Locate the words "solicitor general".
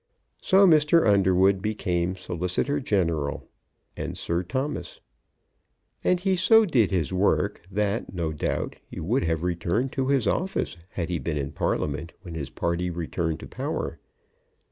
2.15-3.47